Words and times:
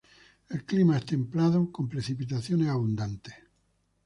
El 0.49 0.65
clima 0.65 0.97
es 0.97 1.05
templado 1.05 1.71
con 1.71 1.87
precipitaciones 1.87 2.67
abundantes. 2.69 3.35